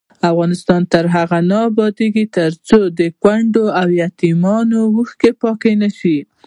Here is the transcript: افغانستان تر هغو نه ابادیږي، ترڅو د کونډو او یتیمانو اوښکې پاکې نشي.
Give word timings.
افغانستان 0.31 0.81
تر 0.93 1.05
هغو 1.15 1.39
نه 1.49 1.57
ابادیږي، 1.69 2.25
ترڅو 2.37 2.79
د 2.99 3.01
کونډو 3.23 3.65
او 3.79 3.87
یتیمانو 4.03 4.79
اوښکې 4.95 5.31
پاکې 5.41 5.71
نشي. 5.81 6.17